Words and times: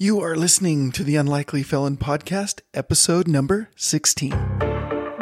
You 0.00 0.20
are 0.20 0.36
listening 0.36 0.92
to 0.92 1.02
the 1.02 1.16
Unlikely 1.16 1.64
Felon 1.64 1.96
Podcast, 1.96 2.60
episode 2.72 3.26
number 3.26 3.68
16. 3.74 4.30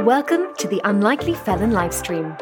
Welcome 0.05 0.49
to 0.59 0.69
the 0.69 0.83
Unlikely 0.85 1.33
Felon 1.33 1.71
livestream. 1.71 2.39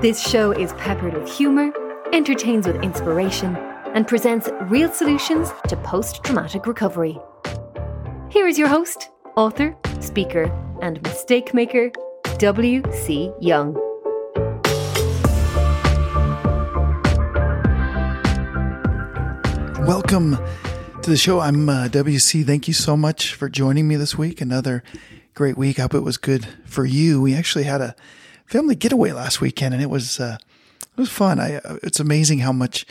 This 0.00 0.24
show 0.24 0.52
is 0.52 0.72
peppered 0.74 1.14
with 1.14 1.28
humor, 1.28 1.72
entertains 2.12 2.68
with 2.68 2.80
inspiration, 2.84 3.56
and 3.92 4.06
presents 4.06 4.50
real 4.66 4.88
solutions 4.88 5.50
to 5.66 5.76
post 5.78 6.22
traumatic 6.22 6.64
recovery. 6.64 7.18
Here 8.30 8.46
is 8.46 8.56
your 8.56 8.68
host, 8.68 9.10
author, 9.34 9.76
speaker, 9.98 10.44
and 10.80 11.02
mistake 11.02 11.52
maker, 11.52 11.90
W.C. 12.38 13.32
Young. 13.40 13.74
Welcome 19.84 20.38
to 21.02 21.10
the 21.10 21.16
show. 21.16 21.40
I'm 21.40 21.68
uh, 21.68 21.88
WC. 21.88 22.46
Thank 22.46 22.68
you 22.68 22.74
so 22.74 22.96
much 22.96 23.34
for 23.34 23.48
joining 23.48 23.88
me 23.88 23.96
this 23.96 24.16
week. 24.16 24.40
Another 24.40 24.84
great 25.34 25.58
week. 25.58 25.80
I 25.80 25.82
hope 25.82 25.94
it 25.94 26.04
was 26.04 26.16
good 26.16 26.46
for 26.64 26.84
you. 26.84 27.20
We 27.20 27.34
actually 27.34 27.64
had 27.64 27.80
a 27.80 27.96
family 28.46 28.76
getaway 28.76 29.10
last 29.10 29.40
weekend, 29.40 29.74
and 29.74 29.82
it 29.82 29.90
was 29.90 30.20
uh, 30.20 30.38
it 30.80 30.96
was 30.96 31.10
fun. 31.10 31.40
I 31.40 31.56
uh, 31.56 31.78
it's 31.82 31.98
amazing 31.98 32.38
how 32.38 32.52
much 32.52 32.86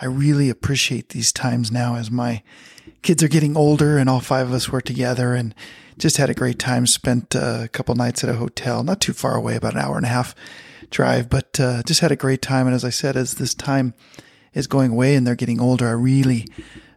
I 0.00 0.06
really 0.06 0.50
appreciate 0.50 1.10
these 1.10 1.32
times 1.32 1.70
now 1.70 1.94
as 1.94 2.10
my 2.10 2.42
kids 3.02 3.22
are 3.22 3.28
getting 3.28 3.56
older, 3.56 3.98
and 3.98 4.10
all 4.10 4.20
five 4.20 4.48
of 4.48 4.52
us 4.52 4.70
were 4.70 4.80
together 4.80 5.34
and 5.34 5.54
just 5.96 6.16
had 6.16 6.30
a 6.30 6.34
great 6.34 6.58
time. 6.58 6.88
Spent 6.88 7.36
uh, 7.36 7.60
a 7.62 7.68
couple 7.68 7.94
nights 7.94 8.24
at 8.24 8.30
a 8.30 8.34
hotel, 8.34 8.82
not 8.82 9.00
too 9.00 9.12
far 9.12 9.36
away, 9.36 9.54
about 9.54 9.74
an 9.74 9.80
hour 9.80 9.96
and 9.96 10.06
a 10.06 10.08
half 10.08 10.34
drive, 10.90 11.30
but 11.30 11.60
uh, 11.60 11.84
just 11.84 12.00
had 12.00 12.10
a 12.10 12.16
great 12.16 12.42
time. 12.42 12.66
And 12.66 12.74
as 12.74 12.84
I 12.84 12.90
said, 12.90 13.16
as 13.16 13.34
this 13.34 13.54
time 13.54 13.94
is 14.54 14.66
going 14.66 14.90
away 14.90 15.14
and 15.14 15.24
they're 15.24 15.36
getting 15.36 15.60
older, 15.60 15.86
I 15.86 15.92
really 15.92 16.48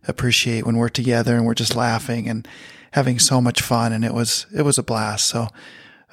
appreciate 0.07 0.65
when 0.65 0.77
we're 0.77 0.89
together 0.89 1.35
and 1.35 1.45
we're 1.45 1.53
just 1.53 1.75
laughing 1.75 2.27
and 2.27 2.47
having 2.91 3.19
so 3.19 3.41
much 3.41 3.61
fun. 3.61 3.93
And 3.93 4.03
it 4.03 4.13
was, 4.13 4.45
it 4.55 4.63
was 4.63 4.77
a 4.77 4.83
blast. 4.83 5.27
So, 5.27 5.47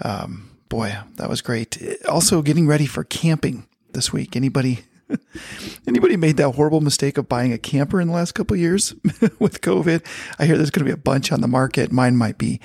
um, 0.02 0.50
boy, 0.68 0.96
that 1.16 1.28
was 1.28 1.40
great. 1.40 1.78
Also 2.08 2.42
getting 2.42 2.66
ready 2.66 2.86
for 2.86 3.04
camping 3.04 3.66
this 3.92 4.12
week. 4.12 4.36
Anybody, 4.36 4.80
anybody 5.86 6.16
made 6.16 6.36
that 6.36 6.50
horrible 6.50 6.80
mistake 6.80 7.16
of 7.16 7.28
buying 7.28 7.52
a 7.52 7.58
camper 7.58 8.00
in 8.00 8.08
the 8.08 8.14
last 8.14 8.32
couple 8.32 8.56
years 8.56 8.94
with 9.38 9.60
COVID? 9.60 10.04
I 10.38 10.46
hear 10.46 10.56
there's 10.56 10.70
going 10.70 10.84
to 10.84 10.90
be 10.90 11.00
a 11.00 11.02
bunch 11.02 11.32
on 11.32 11.40
the 11.40 11.48
market. 11.48 11.92
Mine 11.92 12.16
might 12.16 12.38
be 12.38 12.60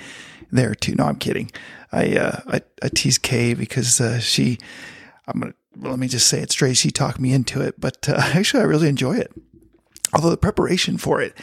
there 0.50 0.74
too. 0.74 0.94
No, 0.94 1.04
I'm 1.04 1.16
kidding. 1.16 1.50
I, 1.92 2.16
uh, 2.16 2.40
I, 2.46 2.60
I 2.82 2.88
tease 2.88 3.18
Kay 3.18 3.54
because, 3.54 4.00
uh, 4.00 4.18
she, 4.18 4.58
I'm 5.26 5.40
going 5.40 5.52
to, 5.52 5.58
well, 5.76 5.92
let 5.92 6.00
me 6.00 6.08
just 6.08 6.26
say 6.26 6.40
it 6.40 6.50
straight. 6.50 6.76
She 6.76 6.90
talked 6.90 7.20
me 7.20 7.32
into 7.32 7.60
it, 7.60 7.80
but 7.80 8.08
uh, 8.08 8.14
actually, 8.18 8.62
I 8.62 8.66
really 8.66 8.88
enjoy 8.88 9.16
it 9.16 9.32
although 10.14 10.30
the 10.30 10.36
preparation 10.36 10.98
for 10.98 11.20
it 11.20 11.36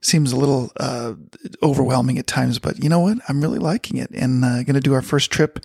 seems 0.00 0.32
a 0.32 0.36
little 0.36 0.72
uh, 0.78 1.14
overwhelming 1.62 2.18
at 2.18 2.26
times. 2.26 2.58
But 2.58 2.82
you 2.82 2.88
know 2.88 3.00
what? 3.00 3.18
I'm 3.28 3.40
really 3.40 3.58
liking 3.58 3.96
it, 3.96 4.10
and 4.10 4.44
uh, 4.44 4.62
going 4.62 4.74
to 4.74 4.80
do 4.80 4.94
our 4.94 5.02
first 5.02 5.30
trip 5.30 5.58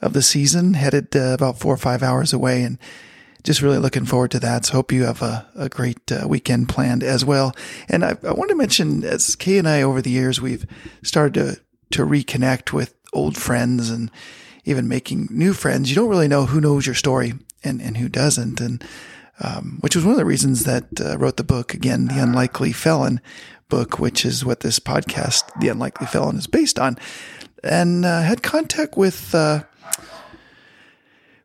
of 0.00 0.12
the 0.12 0.22
season, 0.22 0.74
headed 0.74 1.14
uh, 1.16 1.34
about 1.34 1.58
four 1.58 1.74
or 1.74 1.78
five 1.78 2.02
hours 2.02 2.32
away, 2.32 2.62
and 2.62 2.78
just 3.42 3.62
really 3.62 3.78
looking 3.78 4.06
forward 4.06 4.30
to 4.30 4.40
that. 4.40 4.64
So 4.64 4.74
hope 4.74 4.92
you 4.92 5.04
have 5.04 5.22
a, 5.22 5.46
a 5.54 5.68
great 5.68 6.10
uh, 6.10 6.26
weekend 6.26 6.68
planned 6.68 7.02
as 7.02 7.24
well. 7.24 7.54
And 7.88 8.04
I, 8.04 8.16
I 8.26 8.32
want 8.32 8.50
to 8.50 8.56
mention, 8.56 9.04
as 9.04 9.36
Kay 9.36 9.58
and 9.58 9.68
I 9.68 9.82
over 9.82 10.00
the 10.00 10.10
years, 10.10 10.40
we've 10.40 10.66
started 11.02 11.34
to 11.34 11.60
to 11.90 12.04
reconnect 12.04 12.72
with 12.72 12.94
old 13.12 13.36
friends 13.36 13.90
and 13.90 14.10
even 14.64 14.88
making 14.88 15.28
new 15.30 15.52
friends. 15.52 15.90
You 15.90 15.96
don't 15.96 16.08
really 16.08 16.28
know 16.28 16.46
who 16.46 16.60
knows 16.60 16.86
your 16.86 16.94
story 16.94 17.34
and, 17.62 17.80
and 17.80 17.98
who 17.98 18.08
doesn't. 18.08 18.60
And 18.60 18.82
um, 19.40 19.78
which 19.80 19.96
was 19.96 20.04
one 20.04 20.12
of 20.12 20.18
the 20.18 20.24
reasons 20.24 20.64
that 20.64 21.00
uh, 21.00 21.18
wrote 21.18 21.36
the 21.36 21.44
book 21.44 21.74
again, 21.74 22.06
the 22.06 22.22
Unlikely 22.22 22.72
Felon 22.72 23.20
book, 23.68 23.98
which 23.98 24.24
is 24.24 24.44
what 24.44 24.60
this 24.60 24.78
podcast, 24.78 25.42
the 25.60 25.68
Unlikely 25.68 26.06
Felon, 26.06 26.36
is 26.36 26.46
based 26.46 26.78
on, 26.78 26.96
and 27.62 28.04
uh, 28.04 28.22
had 28.22 28.42
contact 28.42 28.96
with. 28.96 29.34
Uh, 29.34 29.64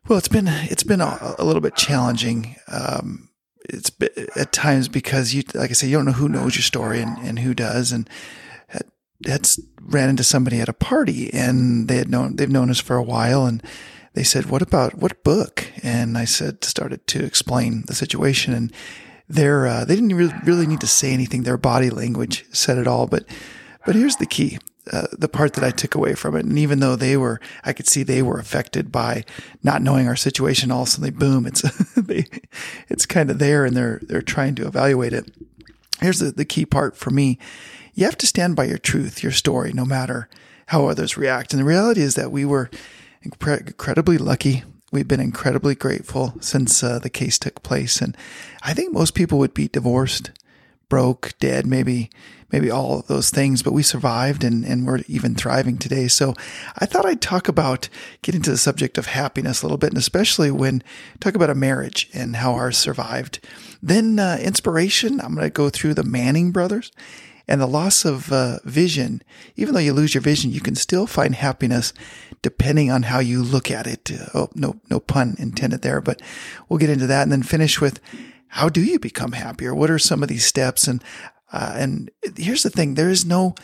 well, 0.08 0.18
it's 0.18 0.28
been 0.28 0.48
it's 0.48 0.82
been 0.82 1.00
a, 1.00 1.34
a 1.38 1.44
little 1.44 1.60
bit 1.60 1.76
challenging. 1.76 2.56
Um, 2.68 3.28
it's 3.68 3.90
been, 3.90 4.10
at 4.36 4.52
times 4.52 4.88
because 4.88 5.34
you, 5.34 5.42
like 5.54 5.70
I 5.70 5.74
say, 5.74 5.88
you 5.88 5.96
don't 5.96 6.06
know 6.06 6.12
who 6.12 6.28
knows 6.28 6.56
your 6.56 6.62
story 6.62 7.00
and, 7.00 7.18
and 7.18 7.38
who 7.38 7.54
does, 7.54 7.92
and 7.92 8.08
had, 8.68 8.86
had 9.26 9.48
ran 9.80 10.08
into 10.08 10.24
somebody 10.24 10.60
at 10.60 10.68
a 10.68 10.72
party, 10.72 11.32
and 11.32 11.88
they 11.88 11.96
had 11.96 12.10
known 12.10 12.36
they've 12.36 12.50
known 12.50 12.70
us 12.70 12.80
for 12.80 12.96
a 12.96 13.02
while, 13.02 13.46
and 13.46 13.62
they 14.14 14.22
said, 14.22 14.46
"What 14.46 14.62
about 14.62 14.94
what 14.94 15.22
book?" 15.24 15.70
And 15.82 16.18
I 16.18 16.24
said, 16.24 16.64
started 16.64 17.06
to 17.08 17.24
explain 17.24 17.84
the 17.86 17.94
situation, 17.94 18.52
and 18.52 18.72
they're 19.28 19.66
uh, 19.66 19.84
they 19.84 19.94
didn't 19.94 20.16
really, 20.16 20.34
really 20.44 20.66
need 20.66 20.80
to 20.80 20.86
say 20.86 21.12
anything. 21.12 21.42
Their 21.42 21.56
body 21.56 21.90
language 21.90 22.44
said 22.52 22.78
it 22.78 22.86
all. 22.86 23.06
But 23.06 23.24
but 23.86 23.94
here's 23.94 24.16
the 24.16 24.26
key. 24.26 24.58
Uh, 24.90 25.06
the 25.12 25.28
part 25.28 25.52
that 25.52 25.62
I 25.62 25.70
took 25.70 25.94
away 25.94 26.14
from 26.14 26.34
it. 26.34 26.44
And 26.44 26.58
even 26.58 26.80
though 26.80 26.96
they 26.96 27.16
were, 27.16 27.38
I 27.62 27.72
could 27.72 27.86
see 27.86 28.02
they 28.02 28.22
were 28.22 28.40
affected 28.40 28.90
by 28.90 29.24
not 29.62 29.82
knowing 29.82 30.08
our 30.08 30.16
situation. 30.16 30.72
All 30.72 30.82
of 30.82 30.88
a 30.88 30.90
sudden, 30.90 31.14
boom, 31.14 31.46
it's 31.46 31.62
they, 31.96 32.26
it's 32.88 33.06
kind 33.06 33.30
of 33.30 33.38
there, 33.38 33.64
and 33.64 33.76
they're 33.76 34.00
they're 34.02 34.22
trying 34.22 34.56
to 34.56 34.66
evaluate 34.66 35.12
it. 35.12 35.32
Here's 36.00 36.18
the, 36.18 36.32
the 36.32 36.44
key 36.44 36.66
part 36.66 36.96
for 36.96 37.10
me: 37.10 37.38
you 37.94 38.04
have 38.04 38.18
to 38.18 38.26
stand 38.26 38.56
by 38.56 38.64
your 38.64 38.78
truth, 38.78 39.22
your 39.22 39.32
story, 39.32 39.72
no 39.72 39.84
matter 39.84 40.28
how 40.66 40.86
others 40.86 41.16
react. 41.16 41.52
And 41.52 41.60
the 41.60 41.66
reality 41.66 42.00
is 42.00 42.14
that 42.14 42.32
we 42.32 42.44
were 42.44 42.70
incredibly 43.22 44.18
lucky. 44.18 44.64
We've 44.92 45.08
been 45.08 45.20
incredibly 45.20 45.74
grateful 45.74 46.34
since 46.40 46.82
uh, 46.82 46.98
the 46.98 47.10
case 47.10 47.38
took 47.38 47.62
place. 47.62 48.00
And 48.00 48.16
I 48.62 48.74
think 48.74 48.92
most 48.92 49.14
people 49.14 49.38
would 49.38 49.54
be 49.54 49.68
divorced, 49.68 50.30
broke, 50.88 51.34
dead, 51.38 51.66
maybe, 51.66 52.10
maybe 52.50 52.70
all 52.70 52.98
of 52.98 53.06
those 53.06 53.30
things, 53.30 53.62
but 53.62 53.72
we 53.72 53.84
survived 53.84 54.42
and, 54.42 54.64
and 54.64 54.86
we're 54.86 55.00
even 55.06 55.36
thriving 55.36 55.78
today. 55.78 56.08
So 56.08 56.34
I 56.78 56.86
thought 56.86 57.06
I'd 57.06 57.20
talk 57.20 57.46
about 57.46 57.88
getting 58.22 58.42
to 58.42 58.50
the 58.50 58.56
subject 58.56 58.98
of 58.98 59.06
happiness 59.06 59.62
a 59.62 59.66
little 59.66 59.78
bit, 59.78 59.90
and 59.90 59.98
especially 59.98 60.50
when 60.50 60.82
talk 61.20 61.36
about 61.36 61.50
a 61.50 61.54
marriage 61.54 62.10
and 62.12 62.36
how 62.36 62.54
ours 62.54 62.76
survived. 62.76 63.38
Then 63.80 64.18
uh, 64.18 64.38
inspiration. 64.40 65.20
I'm 65.20 65.34
going 65.34 65.46
to 65.46 65.50
go 65.50 65.70
through 65.70 65.94
the 65.94 66.02
Manning 66.02 66.50
brothers 66.50 66.90
and 67.50 67.60
the 67.60 67.66
loss 67.66 68.04
of 68.04 68.32
uh, 68.32 68.60
vision. 68.64 69.22
Even 69.56 69.74
though 69.74 69.80
you 69.80 69.92
lose 69.92 70.14
your 70.14 70.22
vision, 70.22 70.52
you 70.52 70.60
can 70.60 70.76
still 70.76 71.06
find 71.06 71.34
happiness 71.34 71.92
depending 72.42 72.90
on 72.90 73.02
how 73.02 73.18
you 73.18 73.42
look 73.42 73.70
at 73.70 73.86
it. 73.86 74.10
Oh, 74.32 74.48
no, 74.54 74.80
no 74.88 75.00
pun 75.00 75.34
intended 75.38 75.82
there, 75.82 76.00
but 76.00 76.22
we'll 76.68 76.78
get 76.78 76.88
into 76.88 77.08
that 77.08 77.24
and 77.24 77.32
then 77.32 77.42
finish 77.42 77.80
with 77.80 78.00
how 78.48 78.68
do 78.68 78.80
you 78.80 78.98
become 78.98 79.32
happier? 79.32 79.74
What 79.74 79.90
are 79.90 79.98
some 79.98 80.22
of 80.22 80.28
these 80.28 80.46
steps? 80.46 80.86
And, 80.86 81.02
uh, 81.52 81.74
and 81.76 82.10
here's 82.36 82.62
the 82.62 82.70
thing. 82.70 82.94
There 82.94 83.10
is 83.10 83.24
no 83.24 83.56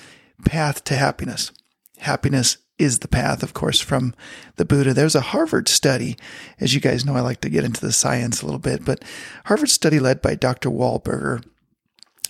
path 0.45 0.83
to 0.85 0.97
happiness. 0.97 1.53
Happiness 1.99 2.59
is 2.79 2.99
the 2.99 3.09
path, 3.09 3.43
of 3.43 3.55
course, 3.55 3.81
from 3.81 4.15
the 4.57 4.65
Buddha. 4.65 4.93
There's 4.93 5.15
a 5.15 5.21
Harvard 5.21 5.69
study. 5.69 6.17
As 6.61 6.75
you 6.75 6.81
guys 6.81 7.05
know, 7.05 7.17
I 7.17 7.21
like 7.21 7.41
to 7.43 7.49
get 7.49 7.65
into 7.65 7.81
the 7.81 7.93
science 7.93 8.43
a 8.43 8.47
little 8.47 8.59
bit, 8.59 8.85
but 8.85 9.03
Harvard 9.47 9.71
study 9.71 9.99
led 9.99 10.21
by 10.21 10.35
Dr. 10.35 10.71
Wahlberger 10.71 11.43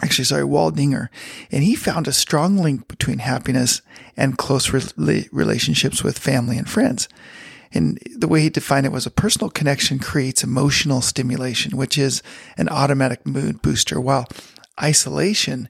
actually, 0.02 0.24
sorry, 0.24 0.44
Waldinger, 0.44 1.08
and 1.50 1.64
he 1.64 1.74
found 1.74 2.06
a 2.06 2.12
strong 2.12 2.58
link 2.58 2.88
between 2.88 3.18
happiness 3.18 3.82
and 4.16 4.38
close 4.38 4.72
re- 4.72 5.28
relationships 5.32 6.02
with 6.02 6.18
family 6.18 6.58
and 6.58 6.68
friends. 6.68 7.08
And 7.72 7.98
the 8.16 8.28
way 8.28 8.40
he 8.42 8.50
defined 8.50 8.86
it 8.86 8.92
was 8.92 9.06
a 9.06 9.10
personal 9.10 9.50
connection 9.50 9.98
creates 9.98 10.44
emotional 10.44 11.00
stimulation, 11.00 11.76
which 11.76 11.98
is 11.98 12.22
an 12.56 12.68
automatic 12.68 13.26
mood 13.26 13.60
booster, 13.60 14.00
while 14.00 14.28
isolation 14.80 15.68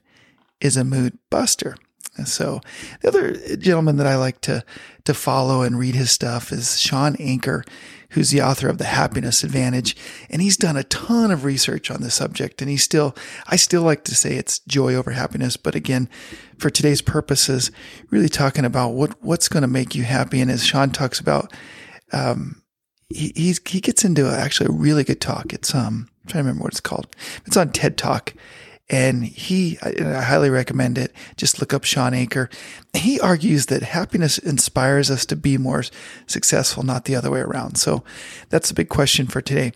is 0.61 0.77
a 0.77 0.83
mood 0.83 1.17
buster. 1.29 1.75
So 2.25 2.61
the 3.01 3.09
other 3.09 3.57
gentleman 3.57 3.97
that 3.97 4.07
I 4.07 4.15
like 4.15 4.41
to, 4.41 4.63
to 5.05 5.13
follow 5.13 5.61
and 5.61 5.77
read 5.77 5.95
his 5.95 6.11
stuff 6.11 6.51
is 6.51 6.79
Sean 6.79 7.15
Achor, 7.19 7.63
who's 8.11 8.31
the 8.31 8.41
author 8.41 8.69
of 8.69 8.77
The 8.77 8.85
Happiness 8.85 9.43
Advantage. 9.43 9.95
And 10.29 10.41
he's 10.41 10.57
done 10.57 10.77
a 10.77 10.83
ton 10.85 11.31
of 11.31 11.43
research 11.43 11.91
on 11.91 12.01
the 12.01 12.09
subject. 12.09 12.61
And 12.61 12.69
he's 12.71 12.83
still, 12.83 13.15
I 13.47 13.57
still 13.57 13.83
like 13.83 14.03
to 14.05 14.15
say 14.15 14.35
it's 14.35 14.59
joy 14.59 14.95
over 14.95 15.11
happiness. 15.11 15.57
But 15.57 15.75
again, 15.75 16.09
for 16.57 16.69
today's 16.69 17.01
purposes, 17.01 17.71
really 18.09 18.29
talking 18.29 18.65
about 18.65 18.89
what, 18.89 19.21
what's 19.21 19.49
going 19.49 19.61
to 19.61 19.67
make 19.67 19.93
you 19.93 20.03
happy. 20.03 20.39
And 20.41 20.49
as 20.49 20.65
Sean 20.65 20.89
talks 20.91 21.19
about, 21.19 21.53
um, 22.13 22.61
he, 23.09 23.31
he's, 23.35 23.59
he 23.67 23.79
gets 23.79 24.03
into 24.03 24.27
actually 24.27 24.67
a 24.67 24.77
really 24.77 25.03
good 25.03 25.21
talk. 25.21 25.53
It's, 25.53 25.75
um, 25.75 26.09
I'm 26.23 26.27
trying 26.27 26.43
to 26.43 26.47
remember 26.47 26.63
what 26.63 26.73
it's 26.73 26.81
called. 26.81 27.07
It's 27.45 27.57
on 27.57 27.71
TED 27.71 27.97
Talk 27.97 28.33
and 28.89 29.25
he, 29.25 29.77
I 29.81 30.21
highly 30.21 30.49
recommend 30.49 30.97
it. 30.97 31.13
Just 31.35 31.59
look 31.59 31.73
up 31.73 31.83
Sean 31.83 32.13
Achor. 32.13 32.49
He 32.93 33.19
argues 33.19 33.65
that 33.65 33.83
happiness 33.83 34.37
inspires 34.37 35.11
us 35.11 35.25
to 35.25 35.35
be 35.35 35.57
more 35.57 35.83
successful, 36.25 36.83
not 36.83 37.05
the 37.05 37.15
other 37.15 37.29
way 37.29 37.41
around. 37.41 37.75
So 37.75 38.03
that's 38.49 38.71
a 38.71 38.75
big 38.75 38.87
question 38.87 39.27
for 39.27 39.41
today. 39.41 39.73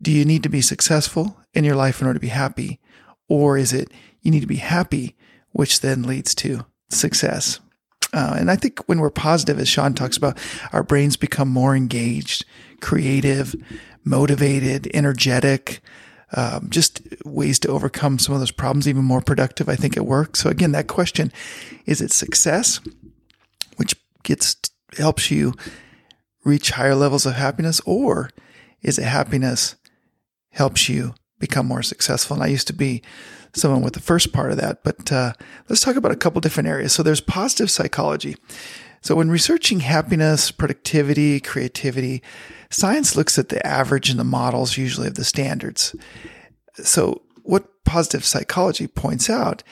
Do 0.00 0.10
you 0.10 0.24
need 0.24 0.42
to 0.42 0.48
be 0.48 0.62
successful 0.62 1.38
in 1.52 1.64
your 1.64 1.76
life 1.76 2.00
in 2.00 2.06
order 2.06 2.18
to 2.18 2.22
be 2.22 2.28
happy? 2.28 2.80
Or 3.28 3.58
is 3.58 3.72
it 3.72 3.90
you 4.22 4.30
need 4.30 4.40
to 4.40 4.46
be 4.46 4.56
happy, 4.56 5.16
which 5.52 5.80
then 5.80 6.02
leads 6.02 6.34
to 6.36 6.64
success? 6.88 7.60
Uh, 8.14 8.36
and 8.38 8.50
I 8.50 8.56
think 8.56 8.80
when 8.86 9.00
we're 9.00 9.10
positive, 9.10 9.58
as 9.58 9.68
Sean 9.68 9.92
talks 9.92 10.16
about, 10.16 10.38
our 10.72 10.82
brains 10.82 11.16
become 11.16 11.48
more 11.48 11.76
engaged, 11.76 12.46
creative, 12.80 13.54
motivated, 14.04 14.88
energetic, 14.94 15.82
um, 16.32 16.68
just 16.70 17.00
ways 17.24 17.58
to 17.60 17.68
overcome 17.68 18.18
some 18.18 18.34
of 18.34 18.40
those 18.40 18.50
problems 18.50 18.88
even 18.88 19.04
more 19.04 19.20
productive, 19.20 19.68
I 19.68 19.76
think 19.76 19.96
it 19.96 20.04
works. 20.04 20.40
So 20.40 20.50
again, 20.50 20.72
that 20.72 20.88
question, 20.88 21.32
is 21.86 22.00
it 22.00 22.10
success, 22.10 22.80
which 23.76 23.94
gets, 24.22 24.56
helps 24.98 25.30
you 25.30 25.54
reach 26.44 26.70
higher 26.70 26.94
levels 26.94 27.26
of 27.26 27.34
happiness 27.34 27.80
or 27.86 28.30
is 28.82 28.98
it 28.98 29.04
happiness 29.04 29.76
helps 30.50 30.88
you 30.88 31.14
become 31.38 31.66
more 31.66 31.82
successful? 31.82 32.34
And 32.34 32.42
I 32.42 32.48
used 32.48 32.66
to 32.68 32.72
be 32.72 33.02
someone 33.54 33.82
with 33.82 33.94
the 33.94 34.00
first 34.00 34.32
part 34.32 34.50
of 34.50 34.58
that, 34.58 34.84
but 34.84 35.10
uh, 35.10 35.32
let's 35.68 35.80
talk 35.80 35.96
about 35.96 36.12
a 36.12 36.16
couple 36.16 36.40
different 36.40 36.68
areas. 36.68 36.92
So 36.92 37.02
there's 37.02 37.20
positive 37.20 37.70
psychology. 37.70 38.36
So 39.00 39.14
when 39.14 39.30
researching 39.30 39.80
happiness, 39.80 40.50
productivity, 40.50 41.40
creativity, 41.40 42.22
science 42.70 43.16
looks 43.16 43.38
at 43.38 43.48
the 43.48 43.64
average 43.66 44.10
and 44.10 44.18
the 44.18 44.24
models 44.24 44.76
usually 44.76 45.08
of 45.08 45.14
the 45.14 45.24
standards. 45.24 45.94
So 46.74 47.22
what 47.42 47.84
positive 47.84 48.24
psychology 48.24 48.86
points 48.86 49.30
out 49.30 49.62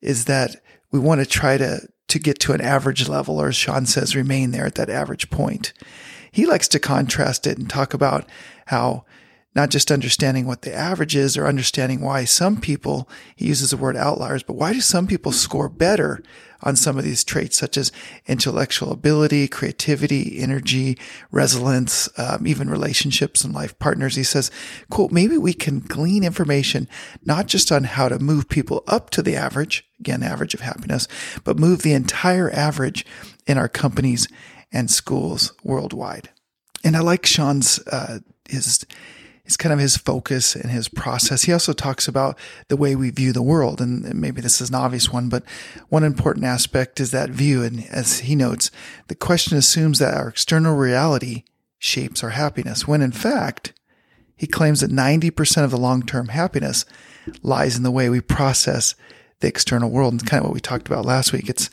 is 0.00 0.26
that 0.26 0.62
we 0.92 0.98
want 0.98 1.20
to 1.20 1.26
try 1.26 1.58
to 1.58 1.88
to 2.08 2.18
get 2.20 2.38
to 2.38 2.52
an 2.52 2.60
average 2.60 3.08
level, 3.08 3.40
or 3.40 3.48
as 3.48 3.56
Sean 3.56 3.84
says, 3.84 4.14
remain 4.14 4.52
there 4.52 4.64
at 4.64 4.76
that 4.76 4.88
average 4.88 5.28
point. 5.28 5.72
He 6.30 6.46
likes 6.46 6.68
to 6.68 6.78
contrast 6.78 7.48
it 7.48 7.58
and 7.58 7.68
talk 7.68 7.94
about 7.94 8.28
how 8.66 9.04
not 9.56 9.70
just 9.70 9.90
understanding 9.90 10.46
what 10.46 10.62
the 10.62 10.72
average 10.72 11.16
is 11.16 11.36
or 11.36 11.46
understanding 11.46 12.00
why 12.00 12.24
some 12.24 12.60
people, 12.60 13.08
he 13.34 13.46
uses 13.46 13.70
the 13.70 13.76
word 13.76 13.96
outliers, 13.96 14.42
but 14.42 14.54
why 14.54 14.72
do 14.72 14.80
some 14.80 15.06
people 15.06 15.32
score 15.32 15.68
better 15.68 16.22
on 16.62 16.76
some 16.76 16.98
of 16.98 17.04
these 17.04 17.24
traits, 17.24 17.56
such 17.56 17.76
as 17.76 17.92
intellectual 18.26 18.92
ability, 18.92 19.48
creativity, 19.48 20.38
energy, 20.40 20.98
resilience, 21.30 22.08
um, 22.18 22.46
even 22.46 22.70
relationships 22.70 23.44
and 23.44 23.54
life 23.54 23.78
partners. 23.78 24.16
He 24.16 24.24
says, 24.24 24.50
quote, 24.90 25.12
maybe 25.12 25.38
we 25.38 25.52
can 25.52 25.80
glean 25.80 26.24
information 26.24 26.88
not 27.24 27.46
just 27.46 27.70
on 27.70 27.84
how 27.84 28.08
to 28.08 28.18
move 28.18 28.48
people 28.48 28.82
up 28.86 29.10
to 29.10 29.22
the 29.22 29.36
average, 29.36 29.88
again, 30.00 30.22
average 30.22 30.54
of 30.54 30.60
happiness, 30.60 31.08
but 31.44 31.58
move 31.58 31.82
the 31.82 31.92
entire 31.92 32.50
average 32.50 33.06
in 33.46 33.58
our 33.58 33.68
companies 33.68 34.28
and 34.72 34.90
schools 34.90 35.52
worldwide. 35.62 36.30
And 36.84 36.96
I 36.96 37.00
like 37.00 37.26
Sean's, 37.26 37.78
uh, 37.88 38.20
his, 38.48 38.84
is 39.46 39.56
kind 39.56 39.72
of 39.72 39.78
his 39.78 39.96
focus 39.96 40.54
and 40.54 40.70
his 40.70 40.88
process. 40.88 41.44
He 41.44 41.52
also 41.52 41.72
talks 41.72 42.08
about 42.08 42.38
the 42.68 42.76
way 42.76 42.94
we 42.94 43.10
view 43.10 43.32
the 43.32 43.42
world. 43.42 43.80
And 43.80 44.14
maybe 44.14 44.40
this 44.40 44.60
is 44.60 44.68
an 44.68 44.74
obvious 44.74 45.10
one, 45.10 45.28
but 45.28 45.44
one 45.88 46.04
important 46.04 46.44
aspect 46.44 47.00
is 47.00 47.12
that 47.12 47.30
view. 47.30 47.62
And 47.62 47.86
as 47.88 48.20
he 48.20 48.34
notes, 48.34 48.70
the 49.08 49.14
question 49.14 49.56
assumes 49.56 50.00
that 50.00 50.14
our 50.14 50.28
external 50.28 50.76
reality 50.76 51.44
shapes 51.78 52.24
our 52.24 52.30
happiness, 52.30 52.86
when 52.86 53.02
in 53.02 53.12
fact, 53.12 53.72
he 54.36 54.46
claims 54.46 54.80
that 54.80 54.90
90% 54.90 55.64
of 55.64 55.70
the 55.70 55.78
long 55.78 56.02
term 56.02 56.28
happiness 56.28 56.84
lies 57.42 57.76
in 57.76 57.82
the 57.82 57.90
way 57.90 58.08
we 58.08 58.20
process 58.20 58.94
the 59.40 59.48
external 59.48 59.90
world. 59.90 60.14
And 60.14 60.26
kind 60.26 60.40
of 60.42 60.48
what 60.48 60.54
we 60.54 60.60
talked 60.60 60.86
about 60.86 61.04
last 61.04 61.32
week. 61.32 61.48
It's, 61.48 61.70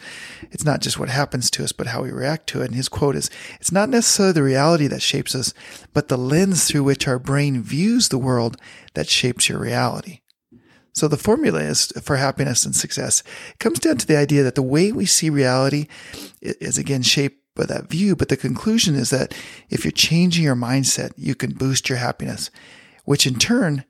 it's 0.51 0.65
not 0.65 0.81
just 0.81 0.99
what 0.99 1.09
happens 1.09 1.49
to 1.51 1.63
us, 1.63 1.71
but 1.71 1.87
how 1.87 2.03
we 2.03 2.11
react 2.11 2.47
to 2.47 2.61
it. 2.61 2.67
And 2.67 2.75
his 2.75 2.89
quote 2.89 3.15
is, 3.15 3.29
it's 3.59 3.71
not 3.71 3.89
necessarily 3.89 4.33
the 4.33 4.43
reality 4.43 4.87
that 4.87 5.01
shapes 5.01 5.33
us, 5.35 5.53
but 5.93 6.07
the 6.07 6.17
lens 6.17 6.65
through 6.65 6.83
which 6.83 7.07
our 7.07 7.19
brain 7.19 7.61
views 7.61 8.09
the 8.09 8.17
world 8.17 8.57
that 8.93 9.07
shapes 9.07 9.49
your 9.49 9.59
reality. 9.59 10.19
So 10.93 11.07
the 11.07 11.17
formula 11.17 11.61
is 11.61 11.91
for 12.03 12.17
happiness 12.17 12.65
and 12.65 12.75
success 12.75 13.23
it 13.49 13.57
comes 13.57 13.79
down 13.79 13.97
to 13.97 14.05
the 14.05 14.15
idea 14.15 14.43
that 14.43 14.53
the 14.53 14.61
way 14.61 14.91
we 14.91 15.07
see 15.07 15.29
reality 15.29 15.87
is 16.39 16.77
again 16.77 17.01
shaped 17.01 17.39
by 17.55 17.65
that 17.65 17.89
view. 17.89 18.15
But 18.15 18.29
the 18.29 18.37
conclusion 18.37 18.95
is 18.95 19.09
that 19.09 19.33
if 19.69 19.83
you're 19.83 19.91
changing 19.91 20.43
your 20.43 20.55
mindset, 20.55 21.11
you 21.17 21.35
can 21.35 21.53
boost 21.53 21.89
your 21.89 21.97
happiness, 21.97 22.51
which 23.05 23.25
in 23.25 23.35
turn 23.35 23.85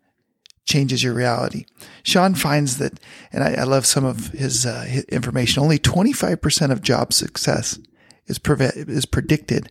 changes 0.66 1.04
your 1.04 1.14
reality. 1.14 1.66
Sean 2.04 2.36
finds 2.36 2.78
that, 2.78 3.00
and 3.32 3.44
I, 3.44 3.56
I 3.62 3.64
love 3.64 3.86
some 3.86 4.06
of 4.06 4.28
his, 4.30 4.66
uh, 4.66 4.82
his, 4.82 5.04
information. 5.06 5.62
Only 5.62 5.80
25% 5.80 6.72
of 6.72 6.82
job 6.82 7.14
success 7.14 7.80
is 8.28 8.40
pre- 8.40 8.72
is 8.76 9.06
predicted 9.06 9.70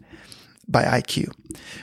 by 0.69 0.85
IQ, 0.85 1.33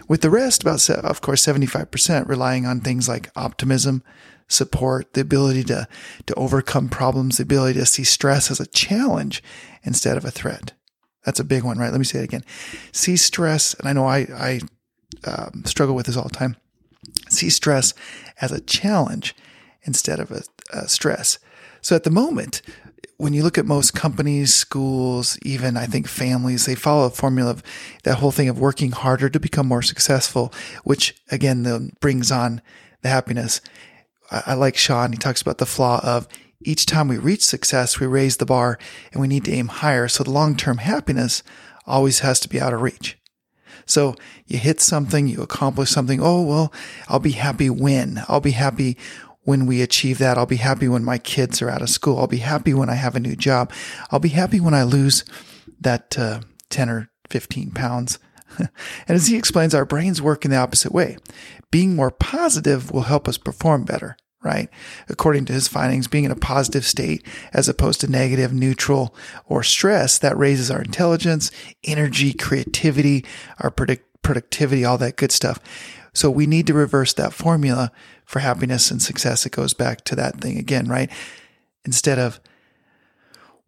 with 0.08 0.22
the 0.22 0.30
rest, 0.30 0.62
about 0.62 0.90
of 0.90 1.22
course 1.22 1.46
75%, 1.46 2.28
relying 2.28 2.66
on 2.66 2.80
things 2.80 3.10
like 3.10 3.30
optimism, 3.36 4.04
support, 4.48 5.14
the 5.14 5.22
ability 5.22 5.64
to 5.66 5.88
to 6.26 6.36
overcome 6.36 6.90
problems, 6.90 7.38
the 7.38 7.44
ability 7.44 7.80
to 7.80 7.86
see 7.86 8.04
stress 8.04 8.50
as 8.50 8.60
a 8.60 8.68
challenge 8.68 9.44
instead 9.84 10.18
of 10.18 10.26
a 10.26 10.32
threat. 10.32 10.74
That's 11.26 11.40
a 11.40 11.44
big 11.44 11.64
one, 11.64 11.78
right? 11.78 11.92
Let 11.92 12.00
me 12.00 12.06
say 12.06 12.20
it 12.20 12.24
again. 12.24 12.46
See 12.92 13.18
stress, 13.18 13.74
and 13.74 13.88
I 13.88 13.94
know 13.94 14.06
I 14.06 14.20
I 14.20 14.60
um, 15.26 15.64
struggle 15.66 15.96
with 15.96 16.06
this 16.06 16.16
all 16.16 16.24
the 16.24 16.30
time 16.30 16.56
see 17.30 17.50
stress 17.50 17.94
as 18.42 18.52
a 18.52 18.62
challenge 18.62 19.36
instead 19.84 20.20
of 20.20 20.32
a, 20.32 20.44
a 20.72 20.88
stress. 20.88 21.40
So 21.82 21.96
at 21.96 22.04
the 22.04 22.12
moment, 22.12 22.62
when 23.18 23.34
you 23.34 23.44
look 23.44 23.58
at 23.58 23.66
most 23.66 23.94
companies, 23.94 24.54
schools, 24.54 25.38
even 25.42 25.76
I 25.76 25.86
think 25.86 26.08
families, 26.08 26.66
they 26.66 26.76
follow 26.76 27.06
a 27.06 27.10
formula 27.10 27.52
of 27.52 27.64
that 28.04 28.16
whole 28.16 28.32
thing 28.32 28.48
of 28.48 28.60
working 28.60 28.92
harder 28.92 29.30
to 29.30 29.40
become 29.40 29.68
more 29.68 29.82
successful, 29.82 30.54
which 30.86 31.16
again 31.30 31.64
then 31.64 31.92
brings 32.00 32.32
on 32.32 32.62
the 33.02 33.10
happiness. 33.10 33.60
I, 34.32 34.44
I 34.48 34.54
like 34.54 34.78
Sean. 34.78 35.12
He 35.12 35.18
talks 35.18 35.42
about 35.42 35.58
the 35.58 35.66
flaw 35.66 36.00
of 36.02 36.30
each 36.62 36.86
time 36.86 37.10
we 37.10 37.18
reach 37.18 37.44
success, 37.44 38.00
we 38.00 38.08
raise 38.08 38.38
the 38.38 38.46
bar 38.46 38.80
and 39.12 39.22
we 39.22 39.28
need 39.28 39.46
to 39.46 39.54
aim 39.54 39.68
higher. 39.68 40.08
So 40.08 40.24
the 40.24 40.32
long 40.32 40.56
term 40.56 40.78
happiness 40.78 41.44
always 41.86 42.20
has 42.20 42.40
to 42.42 42.50
be 42.50 42.62
out 42.62 42.74
of 42.74 42.82
reach. 42.82 43.19
So 43.89 44.13
you 44.45 44.59
hit 44.59 44.80
something, 44.80 45.27
you 45.27 45.41
accomplish 45.41 45.89
something. 45.89 46.21
Oh, 46.21 46.44
well, 46.44 46.71
I'll 47.07 47.19
be 47.19 47.31
happy 47.31 47.71
when. 47.71 48.24
I'll 48.27 48.39
be 48.39 48.51
happy 48.51 48.97
when 49.41 49.65
we 49.65 49.81
achieve 49.81 50.19
that. 50.19 50.38
I'll 50.38 50.45
be 50.45 50.57
happy 50.57 50.88
when 50.88 51.03
my 51.03 51.18
kids 51.18 51.59
are 51.59 51.71
out 51.71 51.81
of 51.81 51.89
school. 51.89 52.19
I'll 52.19 52.27
be 52.27 52.38
happy 52.38 52.71
when 52.71 52.89
I 52.89 52.94
have 52.94 53.15
a 53.15 53.19
new 53.19 53.36
job. 53.36 53.74
I'll 54.12 54.19
be 54.19 54.30
happy 54.30 54.59
when 54.59 54.75
I 54.75 54.83
lose 54.83 55.25
that 55.81 56.19
uh, 56.19 56.41
10 56.69 56.89
or 56.89 57.09
15 57.31 57.71
pounds. 57.71 58.19
and 58.59 58.69
as 59.07 59.25
he 59.25 59.36
explains, 59.36 59.74
our 59.74 59.86
brains 59.86 60.21
work 60.21 60.45
in 60.45 60.51
the 60.51 60.57
opposite 60.57 60.91
way. 60.91 61.18
Being 61.71 61.95
more 61.95 62.12
positive 62.12 62.91
will 62.91 63.03
help 63.03 63.27
us 63.27 63.39
perform 63.39 63.86
better 63.86 64.18
right? 64.44 64.69
According 65.09 65.45
to 65.45 65.53
his 65.53 65.68
findings, 65.68 66.07
being 66.07 66.24
in 66.24 66.31
a 66.31 66.36
positive 66.36 66.86
state 66.86 67.25
as 67.53 67.68
opposed 67.68 68.01
to 68.01 68.07
negative, 68.07 68.53
neutral, 68.53 69.15
or 69.45 69.63
stress, 69.63 70.18
that 70.19 70.38
raises 70.38 70.71
our 70.71 70.81
intelligence, 70.81 71.51
energy, 71.83 72.33
creativity, 72.33 73.25
our 73.59 73.69
predict- 73.69 74.21
productivity, 74.21 74.86
all 74.86 74.97
that 74.97 75.18
good 75.18 75.31
stuff. 75.31 75.59
So 76.13 76.30
we 76.30 76.47
need 76.47 76.68
to 76.68 76.74
reverse 76.74 77.13
that 77.13 77.33
formula 77.33 77.91
for 78.25 78.39
happiness 78.39 78.91
and 78.91 79.01
success. 79.01 79.45
It 79.45 79.51
goes 79.51 79.74
back 79.74 80.03
to 80.06 80.15
that 80.15 80.41
thing 80.41 80.57
again, 80.57 80.88
right? 80.88 81.12
Instead 81.86 82.19
of 82.19 82.39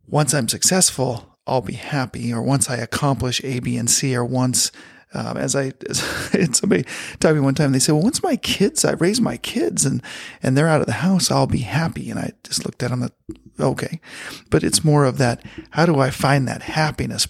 once 0.08 0.34
I'm 0.34 0.48
successful, 0.48 1.38
I'll 1.48 1.62
be 1.62 1.74
happy, 1.74 2.32
or 2.32 2.42
once 2.42 2.70
I 2.70 2.78
accomplish 2.78 3.44
A, 3.44 3.60
B, 3.60 3.78
and 3.78 3.90
C, 3.90 4.16
or 4.16 4.24
once 4.24 4.72
um, 5.14 5.38
as 5.38 5.56
I, 5.56 5.74
as 5.90 6.00
somebody 6.58 6.86
told 7.20 7.36
me 7.36 7.42
one 7.42 7.56
time, 7.56 7.72
they 7.72 7.80
said, 7.80 7.94
well, 7.94 8.04
once 8.04 8.24
my 8.24 8.38
kids, 8.38 8.86
I 8.86 8.94
raise 8.94 9.20
my 9.20 9.38
kids 9.38 9.86
and, 9.86 10.02
and 10.42 10.58
they're 10.58 10.68
out 10.68 10.82
of 10.82 10.88
the 10.88 10.94
house, 10.94 11.30
I'll 11.30 11.48
be 11.48 11.60
happy. 11.60 12.10
And 12.10 12.20
I 12.20 12.32
just 12.44 12.66
looked 12.66 12.82
at 12.82 12.92
them, 12.92 13.10
okay, 13.60 14.00
but 14.50 14.64
it's 14.64 14.84
more 14.84 15.06
of 15.06 15.18
that. 15.18 15.44
How 15.72 15.86
do 15.86 16.00
I 16.00 16.12
find 16.12 16.48
that 16.48 16.64
happiness? 16.64 17.28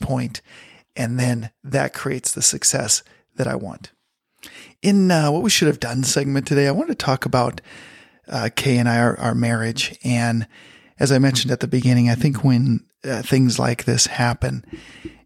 And 0.95 1.19
then 1.19 1.51
that 1.63 1.93
creates 1.93 2.31
the 2.31 2.41
success 2.41 3.03
that 3.35 3.47
I 3.47 3.55
want. 3.55 3.91
In 4.81 5.09
uh, 5.09 5.31
what 5.31 5.43
we 5.43 5.49
should 5.49 5.67
have 5.67 5.79
done 5.79 6.03
segment 6.03 6.47
today, 6.47 6.67
I 6.67 6.71
want 6.71 6.89
to 6.89 6.95
talk 6.95 7.25
about 7.25 7.61
uh, 8.27 8.49
Kay 8.55 8.77
and 8.77 8.89
I, 8.89 8.99
our, 8.99 9.19
our 9.19 9.35
marriage. 9.35 9.97
And 10.03 10.47
as 10.99 11.11
I 11.11 11.19
mentioned 11.19 11.51
at 11.51 11.59
the 11.59 11.67
beginning, 11.67 12.09
I 12.09 12.15
think 12.15 12.43
when 12.43 12.85
uh, 13.03 13.21
things 13.21 13.59
like 13.59 13.85
this 13.85 14.07
happen, 14.07 14.65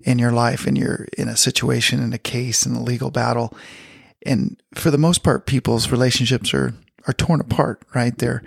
in 0.05 0.20
your 0.20 0.32
life 0.32 0.67
and 0.67 0.77
you're 0.77 1.08
in 1.17 1.27
a 1.27 1.36
situation, 1.36 2.01
in 2.01 2.13
a 2.13 2.20
case, 2.20 2.65
in 2.65 2.75
a 2.75 2.84
legal 2.84 3.10
battle. 3.10 3.53
And 4.25 4.62
for 4.75 4.91
the 4.91 5.00
most 5.00 5.24
part, 5.24 5.48
people's 5.48 5.91
relationships 5.91 6.53
are, 6.53 6.74
are 7.08 7.13
torn 7.13 7.41
apart, 7.41 7.82
right? 7.94 8.15
They're, 8.15 8.44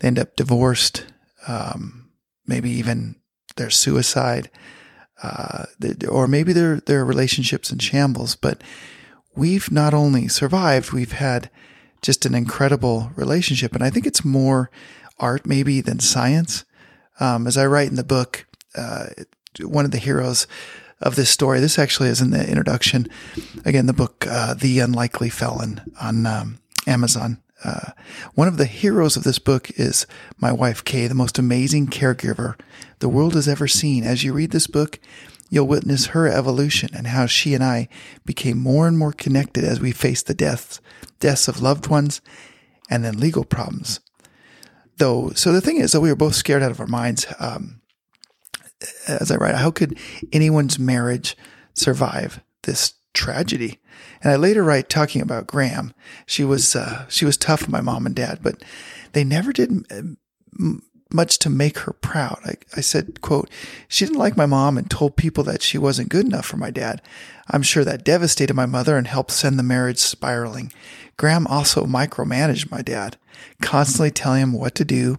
they 0.00 0.08
end 0.08 0.18
up 0.18 0.36
divorced. 0.36 1.06
Um, 1.46 2.10
maybe 2.46 2.70
even 2.70 3.14
their 3.56 3.70
suicide. 3.70 4.50
Uh, 5.22 5.64
or 6.08 6.26
maybe 6.26 6.52
their, 6.52 6.80
their 6.80 7.04
relationships 7.04 7.72
in 7.72 7.78
shambles, 7.78 8.36
but 8.36 8.62
we've 9.34 9.70
not 9.70 9.92
only 9.92 10.28
survived, 10.28 10.92
we've 10.92 11.12
had 11.12 11.50
just 12.02 12.24
an 12.24 12.34
incredible 12.34 13.10
relationship. 13.16 13.74
And 13.74 13.82
I 13.82 13.90
think 13.90 14.06
it's 14.06 14.24
more 14.24 14.70
art 15.18 15.44
maybe 15.44 15.80
than 15.80 15.98
science. 15.98 16.64
Um, 17.18 17.48
as 17.48 17.56
I 17.56 17.66
write 17.66 17.88
in 17.88 17.96
the 17.96 18.04
book, 18.04 18.46
uh, 18.76 19.06
one 19.60 19.84
of 19.84 19.90
the 19.90 19.98
heroes 19.98 20.46
of 21.00 21.16
this 21.16 21.30
story. 21.30 21.60
This 21.60 21.78
actually 21.78 22.08
is 22.08 22.20
in 22.20 22.30
the 22.30 22.46
introduction. 22.46 23.08
Again, 23.64 23.86
the 23.86 23.92
book, 23.92 24.26
uh, 24.28 24.54
The 24.54 24.80
Unlikely 24.80 25.30
Felon 25.30 25.80
on 26.00 26.26
um, 26.26 26.58
Amazon. 26.86 27.40
Uh, 27.64 27.90
one 28.34 28.48
of 28.48 28.56
the 28.56 28.66
heroes 28.66 29.16
of 29.16 29.24
this 29.24 29.38
book 29.38 29.70
is 29.76 30.06
my 30.38 30.52
wife, 30.52 30.84
Kay, 30.84 31.06
the 31.06 31.14
most 31.14 31.38
amazing 31.38 31.88
caregiver 31.88 32.58
the 33.00 33.08
world 33.08 33.34
has 33.34 33.48
ever 33.48 33.66
seen. 33.66 34.04
As 34.04 34.22
you 34.22 34.32
read 34.32 34.52
this 34.52 34.68
book, 34.68 35.00
you'll 35.50 35.66
witness 35.66 36.06
her 36.06 36.28
evolution 36.28 36.90
and 36.94 37.08
how 37.08 37.26
she 37.26 37.54
and 37.54 37.64
I 37.64 37.88
became 38.24 38.58
more 38.58 38.86
and 38.86 38.96
more 38.96 39.12
connected 39.12 39.64
as 39.64 39.80
we 39.80 39.90
faced 39.90 40.26
the 40.26 40.34
deaths, 40.34 40.80
deaths 41.18 41.48
of 41.48 41.60
loved 41.60 41.88
ones 41.88 42.20
and 42.88 43.04
then 43.04 43.18
legal 43.18 43.44
problems. 43.44 44.00
Though, 44.98 45.30
so 45.30 45.52
the 45.52 45.60
thing 45.60 45.78
is 45.78 45.92
that 45.92 46.00
we 46.00 46.10
were 46.10 46.16
both 46.16 46.34
scared 46.34 46.62
out 46.62 46.70
of 46.70 46.80
our 46.80 46.86
minds. 46.86 47.26
Um, 47.38 47.80
as 49.06 49.30
I 49.30 49.36
write, 49.36 49.56
how 49.56 49.70
could 49.70 49.98
anyone's 50.32 50.78
marriage 50.78 51.36
survive 51.74 52.40
this 52.62 52.94
tragedy? 53.14 53.78
And 54.22 54.32
I 54.32 54.36
later 54.36 54.62
write 54.62 54.88
talking 54.88 55.22
about 55.22 55.46
Graham. 55.46 55.92
She 56.26 56.44
was 56.44 56.74
uh, 56.76 57.06
she 57.08 57.24
was 57.24 57.36
tough, 57.36 57.68
my 57.68 57.80
mom 57.80 58.06
and 58.06 58.14
dad, 58.14 58.40
but 58.42 58.62
they 59.12 59.24
never 59.24 59.52
did 59.52 59.84
much 61.10 61.38
to 61.38 61.50
make 61.50 61.78
her 61.78 61.92
proud. 61.92 62.38
I, 62.44 62.54
I, 62.76 62.80
said, 62.80 63.20
quote, 63.20 63.48
she 63.88 64.04
didn't 64.04 64.18
like 64.18 64.36
my 64.36 64.46
mom 64.46 64.76
and 64.76 64.90
told 64.90 65.16
people 65.16 65.42
that 65.44 65.62
she 65.62 65.78
wasn't 65.78 66.10
good 66.10 66.26
enough 66.26 66.44
for 66.44 66.58
my 66.58 66.70
dad. 66.70 67.00
I'm 67.48 67.62
sure 67.62 67.84
that 67.84 68.04
devastated 68.04 68.54
my 68.54 68.66
mother 68.66 68.96
and 68.96 69.06
helped 69.06 69.30
send 69.30 69.58
the 69.58 69.62
marriage 69.62 69.98
spiraling. 69.98 70.72
Graham 71.16 71.46
also 71.46 71.84
micromanaged 71.86 72.70
my 72.70 72.82
dad, 72.82 73.16
constantly 73.62 74.10
telling 74.10 74.42
him 74.42 74.52
what 74.52 74.74
to 74.74 74.84
do, 74.84 75.16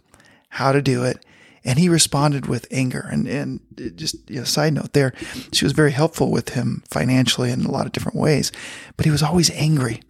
how 0.49 0.71
to 0.71 0.81
do 0.81 1.03
it, 1.03 1.25
and 1.63 1.79
he 1.79 1.89
responded 1.89 2.47
with 2.47 2.67
anger. 2.71 3.07
And 3.11 3.27
and 3.27 3.59
just 3.95 4.15
you 4.29 4.37
know, 4.37 4.43
side 4.43 4.73
note 4.73 4.93
there, 4.93 5.13
she 5.51 5.65
was 5.65 5.73
very 5.73 5.91
helpful 5.91 6.31
with 6.31 6.49
him 6.49 6.83
financially 6.89 7.51
in 7.51 7.65
a 7.65 7.71
lot 7.71 7.85
of 7.85 7.91
different 7.91 8.17
ways, 8.17 8.51
but 8.97 9.05
he 9.05 9.11
was 9.11 9.23
always 9.23 9.51
angry. 9.51 10.01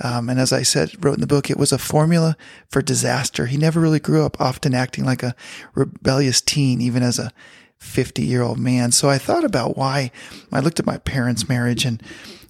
Um, 0.00 0.28
and 0.28 0.38
as 0.38 0.52
I 0.52 0.62
said, 0.62 1.04
wrote 1.04 1.14
in 1.14 1.20
the 1.20 1.26
book, 1.26 1.50
it 1.50 1.58
was 1.58 1.72
a 1.72 1.78
formula 1.78 2.36
for 2.68 2.80
disaster. 2.80 3.46
He 3.46 3.56
never 3.56 3.80
really 3.80 3.98
grew 3.98 4.24
up, 4.24 4.40
often 4.40 4.72
acting 4.72 5.04
like 5.04 5.24
a 5.24 5.34
rebellious 5.74 6.40
teen, 6.40 6.80
even 6.80 7.02
as 7.02 7.18
a 7.18 7.32
50 7.78 8.22
year 8.22 8.42
old 8.42 8.58
man. 8.58 8.92
So 8.92 9.08
I 9.08 9.18
thought 9.18 9.44
about 9.44 9.76
why 9.76 10.10
I 10.52 10.60
looked 10.60 10.78
at 10.78 10.86
my 10.86 10.98
parents' 10.98 11.48
marriage 11.48 11.84
and 11.84 12.02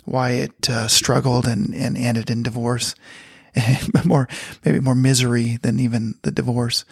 why 0.04 0.30
it 0.32 0.70
uh, 0.70 0.88
struggled 0.88 1.46
and, 1.46 1.74
and 1.74 1.96
ended 1.96 2.30
in 2.30 2.42
divorce, 2.42 2.94
more 4.04 4.28
maybe 4.64 4.80
more 4.80 4.94
misery 4.94 5.58
than 5.62 5.80
even 5.80 6.14
the 6.22 6.30
divorce. 6.30 6.84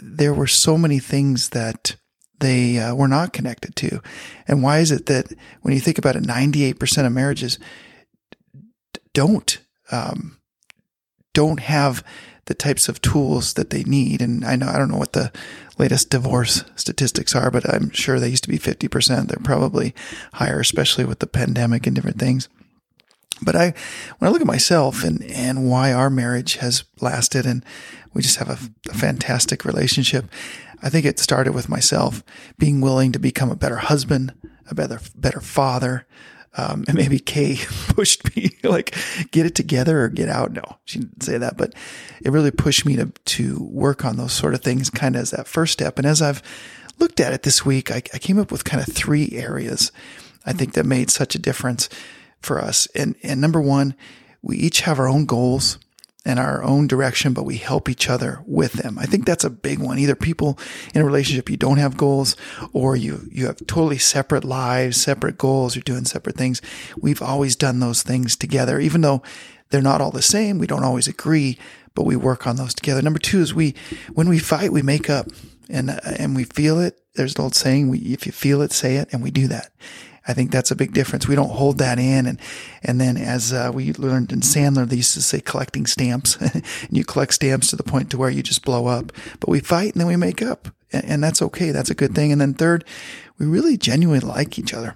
There 0.00 0.34
were 0.34 0.46
so 0.46 0.78
many 0.78 0.98
things 0.98 1.50
that 1.50 1.96
they 2.40 2.78
uh, 2.78 2.94
were 2.94 3.08
not 3.08 3.32
connected 3.32 3.76
to, 3.76 4.00
and 4.48 4.62
why 4.62 4.78
is 4.78 4.90
it 4.90 5.06
that 5.06 5.32
when 5.60 5.74
you 5.74 5.80
think 5.80 5.98
about 5.98 6.16
it, 6.16 6.26
ninety 6.26 6.64
eight 6.64 6.78
percent 6.78 7.06
of 7.06 7.12
marriages 7.12 7.58
don't 9.12 9.60
um, 9.90 10.38
don't 11.34 11.60
have 11.60 12.04
the 12.46 12.54
types 12.54 12.88
of 12.88 13.00
tools 13.00 13.54
that 13.54 13.70
they 13.70 13.84
need. 13.84 14.20
And 14.20 14.44
I 14.44 14.56
know, 14.56 14.66
I 14.66 14.78
don't 14.78 14.90
know 14.90 14.98
what 14.98 15.12
the 15.12 15.32
latest 15.78 16.10
divorce 16.10 16.64
statistics 16.76 17.34
are, 17.36 17.50
but 17.50 17.68
I'm 17.72 17.90
sure 17.90 18.18
they 18.18 18.28
used 18.28 18.44
to 18.44 18.50
be 18.50 18.58
50%. 18.58 19.28
They're 19.28 19.38
probably 19.42 19.94
higher, 20.34 20.60
especially 20.60 21.04
with 21.04 21.20
the 21.20 21.26
pandemic 21.26 21.86
and 21.86 21.94
different 21.94 22.18
things. 22.18 22.48
But 23.44 23.56
I, 23.56 23.74
when 24.18 24.28
I 24.28 24.32
look 24.32 24.40
at 24.40 24.46
myself 24.46 25.04
and, 25.04 25.22
and 25.24 25.68
why 25.68 25.92
our 25.92 26.10
marriage 26.10 26.56
has 26.56 26.84
lasted 27.00 27.46
and 27.46 27.64
we 28.14 28.22
just 28.22 28.38
have 28.38 28.48
a, 28.48 28.58
a 28.90 28.94
fantastic 28.94 29.64
relationship, 29.64 30.26
I 30.82 30.88
think 30.88 31.06
it 31.06 31.18
started 31.18 31.54
with 31.54 31.68
myself 31.68 32.22
being 32.58 32.80
willing 32.80 33.12
to 33.12 33.18
become 33.18 33.50
a 33.50 33.56
better 33.56 33.76
husband, 33.76 34.34
a 34.70 34.74
better, 34.74 35.00
better 35.14 35.40
father, 35.40 36.06
um, 36.54 36.84
and 36.86 36.96
maybe 36.96 37.18
Kay 37.18 37.56
pushed 37.88 38.36
me 38.36 38.50
like, 38.62 38.94
get 39.30 39.46
it 39.46 39.54
together 39.54 40.02
or 40.02 40.08
get 40.08 40.28
out. 40.28 40.52
No, 40.52 40.62
she 40.84 40.98
didn't 40.98 41.22
say 41.22 41.38
that, 41.38 41.56
but 41.56 41.74
it 42.22 42.30
really 42.30 42.50
pushed 42.50 42.84
me 42.84 42.96
to, 42.96 43.06
to 43.06 43.62
work 43.62 44.04
on 44.04 44.16
those 44.16 44.32
sort 44.32 44.54
of 44.54 44.60
things 44.60 44.90
kind 44.90 45.16
of 45.16 45.22
as 45.22 45.30
that 45.30 45.48
first 45.48 45.72
step. 45.72 45.98
And 45.98 46.06
as 46.06 46.20
I've 46.20 46.42
looked 46.98 47.20
at 47.20 47.32
it 47.32 47.42
this 47.42 47.64
week, 47.64 47.90
I, 47.90 48.02
I 48.12 48.18
came 48.18 48.38
up 48.38 48.52
with 48.52 48.64
kind 48.64 48.86
of 48.86 48.94
three 48.94 49.30
areas 49.32 49.92
I 50.44 50.52
think 50.52 50.74
that 50.74 50.84
made 50.84 51.10
such 51.10 51.34
a 51.34 51.38
difference 51.38 51.88
for 52.42 52.60
us. 52.60 52.86
And, 52.94 53.16
and 53.22 53.40
number 53.40 53.60
one, 53.60 53.94
we 54.42 54.56
each 54.56 54.80
have 54.82 54.98
our 54.98 55.08
own 55.08 55.24
goals 55.24 55.78
and 56.24 56.38
our 56.38 56.62
own 56.62 56.86
direction, 56.86 57.32
but 57.32 57.44
we 57.44 57.56
help 57.56 57.88
each 57.88 58.08
other 58.08 58.40
with 58.46 58.74
them. 58.74 58.98
I 58.98 59.06
think 59.06 59.26
that's 59.26 59.44
a 59.44 59.50
big 59.50 59.80
one. 59.80 59.98
Either 59.98 60.14
people 60.14 60.58
in 60.94 61.00
a 61.00 61.04
relationship, 61.04 61.50
you 61.50 61.56
don't 61.56 61.78
have 61.78 61.96
goals 61.96 62.36
or 62.72 62.94
you, 62.94 63.28
you 63.30 63.46
have 63.46 63.58
totally 63.66 63.98
separate 63.98 64.44
lives, 64.44 65.00
separate 65.00 65.36
goals, 65.36 65.74
you're 65.74 65.82
doing 65.82 66.04
separate 66.04 66.36
things. 66.36 66.62
We've 66.96 67.22
always 67.22 67.56
done 67.56 67.80
those 67.80 68.02
things 68.02 68.36
together, 68.36 68.78
even 68.78 69.00
though 69.00 69.22
they're 69.70 69.82
not 69.82 70.00
all 70.00 70.12
the 70.12 70.22
same. 70.22 70.58
We 70.58 70.68
don't 70.68 70.84
always 70.84 71.08
agree, 71.08 71.58
but 71.94 72.04
we 72.04 72.14
work 72.14 72.46
on 72.46 72.56
those 72.56 72.74
together. 72.74 73.02
Number 73.02 73.18
two 73.18 73.40
is 73.40 73.52
we, 73.52 73.74
when 74.12 74.28
we 74.28 74.38
fight, 74.38 74.72
we 74.72 74.82
make 74.82 75.10
up 75.10 75.26
and, 75.68 75.98
and 76.04 76.36
we 76.36 76.44
feel 76.44 76.78
it. 76.78 77.00
There's 77.14 77.34
an 77.34 77.42
old 77.42 77.54
saying, 77.56 77.88
we, 77.88 77.98
if 77.98 78.26
you 78.26 78.32
feel 78.32 78.62
it, 78.62 78.72
say 78.72 78.96
it, 78.96 79.08
and 79.12 79.22
we 79.22 79.30
do 79.32 79.48
that. 79.48 79.70
I 80.26 80.34
think 80.34 80.50
that's 80.50 80.70
a 80.70 80.76
big 80.76 80.92
difference. 80.92 81.26
We 81.26 81.34
don't 81.34 81.50
hold 81.50 81.78
that 81.78 81.98
in. 81.98 82.26
And, 82.26 82.40
and 82.82 83.00
then 83.00 83.16
as 83.16 83.52
uh, 83.52 83.70
we 83.74 83.92
learned 83.94 84.32
in 84.32 84.40
Sandler, 84.40 84.88
they 84.88 84.96
used 84.96 85.14
to 85.14 85.22
say 85.22 85.40
collecting 85.40 85.86
stamps 85.86 86.36
and 86.40 86.64
you 86.90 87.04
collect 87.04 87.34
stamps 87.34 87.70
to 87.70 87.76
the 87.76 87.82
point 87.82 88.10
to 88.10 88.18
where 88.18 88.30
you 88.30 88.42
just 88.42 88.64
blow 88.64 88.86
up, 88.86 89.12
but 89.40 89.48
we 89.48 89.60
fight 89.60 89.92
and 89.92 90.00
then 90.00 90.06
we 90.06 90.16
make 90.16 90.40
up 90.42 90.68
and, 90.92 91.04
and 91.04 91.24
that's 91.24 91.42
okay. 91.42 91.70
That's 91.70 91.90
a 91.90 91.94
good 91.94 92.14
thing. 92.14 92.30
And 92.30 92.40
then 92.40 92.54
third, 92.54 92.84
we 93.38 93.46
really 93.46 93.76
genuinely 93.76 94.26
like 94.26 94.58
each 94.58 94.72
other. 94.72 94.94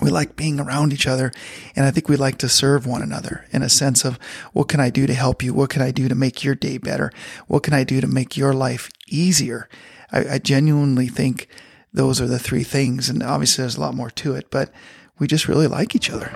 We 0.00 0.10
like 0.10 0.36
being 0.36 0.60
around 0.60 0.92
each 0.92 1.06
other. 1.06 1.32
And 1.74 1.86
I 1.86 1.90
think 1.90 2.08
we 2.08 2.16
like 2.16 2.38
to 2.38 2.48
serve 2.48 2.86
one 2.86 3.02
another 3.02 3.46
in 3.50 3.62
a 3.62 3.68
sense 3.68 4.04
of 4.04 4.18
what 4.52 4.68
can 4.68 4.78
I 4.78 4.90
do 4.90 5.06
to 5.06 5.14
help 5.14 5.42
you? 5.42 5.54
What 5.54 5.70
can 5.70 5.82
I 5.82 5.90
do 5.90 6.08
to 6.08 6.14
make 6.14 6.44
your 6.44 6.54
day 6.54 6.78
better? 6.78 7.10
What 7.46 7.62
can 7.62 7.72
I 7.72 7.82
do 7.82 8.00
to 8.00 8.06
make 8.06 8.36
your 8.36 8.52
life 8.52 8.90
easier? 9.08 9.68
I, 10.12 10.34
I 10.34 10.38
genuinely 10.38 11.08
think 11.08 11.48
those 11.96 12.20
are 12.20 12.26
the 12.26 12.38
three 12.38 12.62
things. 12.62 13.08
And 13.08 13.22
obviously, 13.22 13.62
there's 13.62 13.76
a 13.76 13.80
lot 13.80 13.94
more 13.94 14.10
to 14.10 14.34
it, 14.34 14.50
but 14.50 14.70
we 15.18 15.26
just 15.26 15.48
really 15.48 15.66
like 15.66 15.96
each 15.96 16.10
other. 16.10 16.30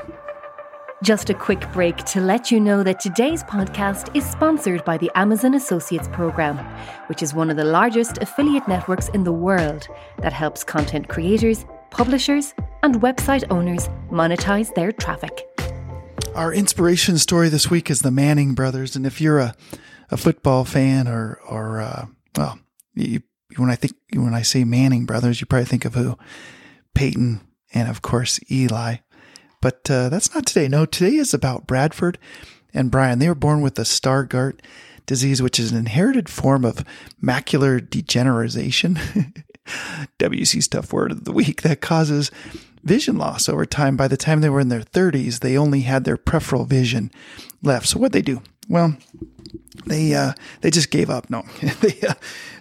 Just 1.02 1.30
a 1.30 1.34
quick 1.34 1.70
break 1.72 1.96
to 1.98 2.20
let 2.20 2.50
you 2.50 2.58
know 2.58 2.82
that 2.82 3.00
today's 3.00 3.44
podcast 3.44 4.14
is 4.14 4.24
sponsored 4.24 4.84
by 4.84 4.96
the 4.98 5.10
Amazon 5.14 5.54
Associates 5.54 6.08
Program, 6.12 6.58
which 7.08 7.22
is 7.22 7.32
one 7.32 7.50
of 7.50 7.56
the 7.56 7.64
largest 7.64 8.18
affiliate 8.18 8.66
networks 8.68 9.08
in 9.10 9.24
the 9.24 9.32
world 9.32 9.86
that 10.18 10.32
helps 10.32 10.64
content 10.64 11.08
creators, 11.08 11.64
publishers, 11.90 12.54
and 12.82 13.00
website 13.00 13.44
owners 13.50 13.88
monetize 14.10 14.74
their 14.74 14.92
traffic. 14.92 15.46
Our 16.34 16.54
inspiration 16.54 17.18
story 17.18 17.48
this 17.50 17.70
week 17.70 17.90
is 17.90 18.00
the 18.00 18.10
Manning 18.10 18.54
brothers. 18.54 18.96
And 18.96 19.06
if 19.06 19.20
you're 19.20 19.40
a, 19.40 19.54
a 20.10 20.16
football 20.16 20.64
fan 20.64 21.06
or, 21.08 21.38
or 21.48 21.80
uh, 21.80 22.06
well, 22.36 22.58
you 22.94 23.22
when 23.56 23.70
I 23.70 23.76
think 23.76 23.94
when 24.14 24.34
I 24.34 24.42
say 24.42 24.64
Manning 24.64 25.06
brothers, 25.06 25.40
you 25.40 25.46
probably 25.46 25.66
think 25.66 25.84
of 25.84 25.94
who? 25.94 26.18
Peyton 26.94 27.40
and 27.72 27.88
of 27.88 28.02
course 28.02 28.40
Eli. 28.50 28.96
But 29.60 29.90
uh, 29.90 30.08
that's 30.08 30.34
not 30.34 30.46
today. 30.46 30.68
No, 30.68 30.86
today 30.86 31.16
is 31.16 31.34
about 31.34 31.66
Bradford 31.66 32.18
and 32.72 32.90
Brian. 32.90 33.18
They 33.18 33.28
were 33.28 33.34
born 33.34 33.60
with 33.60 33.74
the 33.74 33.82
Stargardt 33.82 34.60
disease, 35.06 35.42
which 35.42 35.58
is 35.58 35.70
an 35.72 35.78
inherited 35.78 36.28
form 36.28 36.64
of 36.64 36.84
macular 37.22 37.88
degeneration. 37.88 38.94
WC's 40.18 40.68
tough 40.68 40.92
word 40.92 41.12
of 41.12 41.24
the 41.24 41.32
week 41.32 41.62
that 41.62 41.80
causes 41.80 42.30
vision 42.82 43.18
loss 43.18 43.48
over 43.48 43.66
time. 43.66 43.96
By 43.96 44.08
the 44.08 44.16
time 44.16 44.40
they 44.40 44.48
were 44.48 44.60
in 44.60 44.68
their 44.68 44.80
30s, 44.80 45.40
they 45.40 45.56
only 45.56 45.82
had 45.82 46.04
their 46.04 46.16
peripheral 46.16 46.64
vision 46.64 47.10
left. 47.62 47.88
So 47.88 47.98
what 47.98 48.12
they 48.12 48.22
do? 48.22 48.42
Well, 48.70 48.96
they 49.84 50.14
uh, 50.14 50.34
they 50.60 50.70
just 50.70 50.92
gave 50.92 51.10
up. 51.10 51.28
No, 51.28 51.42
they 51.80 52.00
uh, 52.06 52.14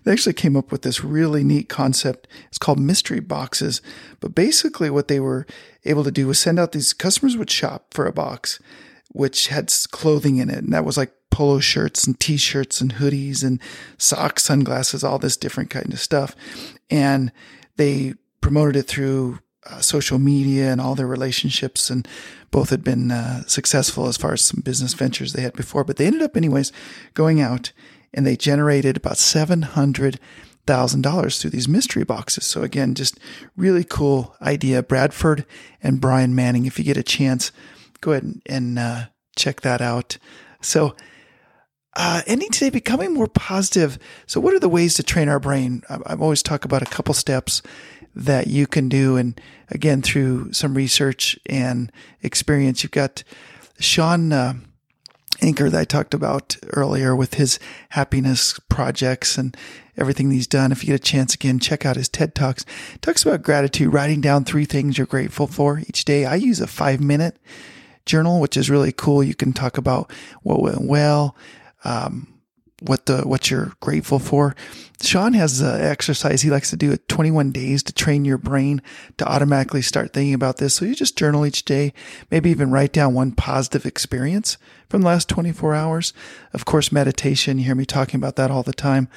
they 0.04 0.12
actually 0.12 0.34
came 0.34 0.58
up 0.58 0.72
with 0.72 0.82
this 0.82 1.04
really 1.04 1.44
neat 1.44 1.70
concept. 1.70 2.28
It's 2.48 2.58
called 2.58 2.80
mystery 2.80 3.20
boxes. 3.20 3.80
But 4.20 4.34
basically, 4.34 4.89
what 4.89 5.08
they 5.08 5.20
were 5.20 5.46
able 5.86 6.04
to 6.04 6.12
do 6.12 6.25
was 6.25 6.39
send 6.39 6.60
out 6.60 6.72
these 6.72 6.94
customers 6.94 7.38
would 7.38 7.51
shop 7.51 7.94
for 7.94 8.08
a 8.08 8.12
box, 8.12 8.60
which 9.12 9.50
had 9.50 9.72
clothing 9.92 10.38
in 10.38 10.50
it, 10.50 10.63
and 10.63 10.74
that 10.74 10.84
was 10.84 10.98
like 10.98 11.13
polo 11.30 11.60
shirts 11.60 12.08
and 12.08 12.20
t-shirts 12.20 12.82
and 12.82 12.96
hoodies 12.96 13.44
and 13.44 13.62
socks, 14.00 14.44
sunglasses, 14.44 15.04
all 15.04 15.20
this 15.20 15.38
different 15.38 15.70
kind 15.70 15.94
of 15.94 16.00
stuff, 16.00 16.36
and 16.89 17.32
they 17.78 18.16
promoted 18.42 18.75
it 18.78 18.88
through 18.88 19.38
uh, 19.66 19.82
social 19.82 20.20
media 20.20 20.72
and 20.72 20.80
all 20.80 20.96
their 20.96 21.08
relationships 21.08 21.89
and 21.89 22.08
both 22.51 22.70
had 22.70 22.84
been 22.84 23.12
uh, 23.12 23.44
successful 23.46 24.08
as 24.08 24.18
far 24.18 24.34
as 24.34 24.42
some 24.42 24.62
business 24.62 24.94
ventures 24.94 25.34
they 25.34 25.42
had 25.42 25.54
before, 25.54 25.84
but 25.84 25.98
they 25.98 26.08
ended 26.08 26.22
up, 26.22 26.36
anyways, 26.36 26.72
going 27.13 27.42
out 27.42 27.72
and 28.13 28.25
they 28.25 28.36
generated 28.36 28.98
about 28.98 29.18
seven 29.18 29.62
hundred 29.62 30.20
thousand 30.66 31.01
dollars 31.01 31.39
through 31.39 31.50
these 31.51 31.68
mystery 31.68 32.04
boxes. 32.04 32.46
So 32.46 32.62
again, 32.62 32.96
just 32.96 33.20
really 33.56 33.84
cool 33.84 34.36
idea. 34.42 34.84
Bradford 34.84 35.46
and 35.82 36.01
Brian 36.01 36.36
Manning. 36.36 36.66
If 36.66 36.78
you 36.78 36.86
get 36.86 36.98
a 36.98 37.04
chance, 37.04 37.51
go 38.01 38.12
ahead 38.12 38.24
and, 38.24 38.42
and 38.46 38.80
uh, 38.80 39.06
check 39.36 39.62
that 39.62 39.82
out. 39.82 40.18
So. 40.62 40.96
Uh, 41.96 42.22
ending 42.28 42.50
today, 42.51 42.70
becoming 42.70 43.16
more 43.16 43.28
positive. 43.28 43.98
So, 44.28 44.39
what 44.39 44.54
are 44.54 44.60
the 44.60 44.70
ways 44.70 44.94
to 44.94 45.04
train 45.04 45.28
our 45.28 45.39
brain? 45.39 45.82
I, 45.89 45.98
I 46.06 46.16
always 46.16 46.44
talk 46.44 46.63
about 46.63 46.84
a 46.84 46.86
couple 46.86 47.16
steps 47.16 47.63
that 48.16 48.48
you 48.48 48.68
can 48.68 48.89
do. 48.89 49.18
And 49.18 49.39
again, 49.70 50.01
through 50.01 50.54
some 50.54 50.74
research 50.74 51.39
and 51.46 51.92
experience, 52.22 52.84
you've 52.84 52.92
got 52.92 53.24
Sean 53.80 54.32
uh, 54.32 54.54
Achor 55.42 55.70
that 55.70 55.80
I 55.80 55.86
talked 55.86 56.13
about 56.13 56.58
earlier 56.74 57.16
with 57.16 57.36
his 57.36 57.60
happiness 57.89 58.60
projects 58.70 59.38
and 59.38 59.56
everything 59.98 60.32
he's 60.32 60.48
done. 60.48 60.72
If 60.72 60.84
you 60.84 60.88
get 60.88 60.96
a 60.96 61.00
chance 61.00 61.34
again, 61.34 61.60
check 61.60 61.86
out 61.86 61.96
his 61.96 62.10
TED 62.10 62.36
Talks. 62.36 62.66
talks 63.01 63.24
about 63.24 63.44
gratitude, 63.44 63.94
writing 63.94 64.22
down 64.22 64.44
three 64.44 64.66
things 64.66 64.98
you're 64.98 65.08
grateful 65.08 65.48
for 65.48 65.80
each 65.80 66.06
day. 66.06 66.25
I 66.25 66.36
use 66.36 66.60
a 66.60 66.68
five 66.68 67.00
minute 67.00 67.38
journal, 68.06 68.39
which 68.42 68.58
is 68.58 68.70
really 68.70 68.92
cool. 68.92 69.24
You 69.24 69.36
can 69.36 69.54
talk 69.54 69.78
about 69.78 70.12
what 70.42 70.62
went 70.62 70.82
well, 70.82 71.36
um, 71.84 72.38
what 72.82 73.06
the 73.06 73.22
what 73.22 73.50
you're 73.50 73.74
grateful 73.80 74.20
for. 74.20 74.56
Sean 75.02 75.34
has 75.34 75.62
an 75.62 75.80
exercise 75.80 76.42
he 76.42 76.50
likes 76.50 76.70
to 76.72 76.76
do 76.76 76.92
at 76.92 77.08
21 77.08 77.52
days 77.52 77.82
to 77.84 77.94
train 77.94 78.26
your 78.26 78.38
brain 78.38 78.82
to 79.18 79.26
automatically 79.26 79.82
start 79.82 80.12
thinking 80.12 80.34
about 80.34 80.58
this. 80.58 80.76
So 80.76 80.84
you 80.84 80.94
just 80.94 81.18
journal 81.18 81.46
each 81.46 81.64
day, 81.64 81.94
maybe 82.30 82.50
even 82.50 82.72
write 82.72 82.92
down 82.92 83.14
one 83.14 83.32
positive 83.32 83.86
experience 83.86 84.58
from 84.90 85.02
the 85.02 85.08
last 85.08 85.30
24 85.30 85.74
hours. 85.74 86.12
Of 86.54 86.66
course, 86.66 86.92
meditation, 86.92 87.60
you 87.60 87.66
hear 87.66 87.76
me 87.76 87.86
talking 87.86 88.18
about 88.18 88.36
that 88.36 88.52
all 88.52 88.64
the 88.64 88.74
time. 88.74 89.08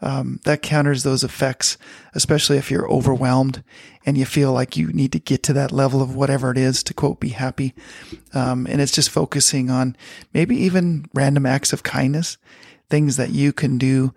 Um, 0.00 0.40
that 0.44 0.62
counters 0.62 1.02
those 1.02 1.24
effects, 1.24 1.76
especially 2.14 2.56
if 2.56 2.70
you're 2.70 2.90
overwhelmed 2.90 3.64
and 4.04 4.18
you 4.18 4.24
feel 4.24 4.52
like 4.52 4.76
you 4.76 4.88
need 4.92 5.12
to 5.12 5.20
get 5.20 5.42
to 5.44 5.52
that 5.54 5.72
level 5.72 6.02
of 6.02 6.14
whatever 6.14 6.50
it 6.50 6.58
is 6.58 6.82
to 6.84 6.94
quote, 6.94 7.18
be 7.18 7.30
happy. 7.30 7.74
Um, 8.32 8.66
and 8.68 8.80
it's 8.80 8.92
just 8.92 9.10
focusing 9.10 9.70
on 9.70 9.96
maybe 10.32 10.56
even 10.56 11.06
random 11.14 11.46
acts 11.46 11.72
of 11.72 11.82
kindness 11.82 12.36
things 12.92 13.16
that 13.16 13.30
you 13.30 13.54
can 13.54 13.78
do 13.78 14.12